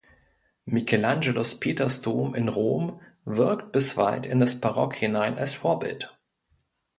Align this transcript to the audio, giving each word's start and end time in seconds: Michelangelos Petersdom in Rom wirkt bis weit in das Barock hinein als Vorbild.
Michelangelos 0.65 1.59
Petersdom 1.59 2.33
in 2.33 2.47
Rom 2.47 2.99
wirkt 3.23 3.71
bis 3.71 3.97
weit 3.97 4.25
in 4.25 4.39
das 4.39 4.59
Barock 4.59 4.95
hinein 4.95 5.37
als 5.37 5.53
Vorbild. 5.53 6.17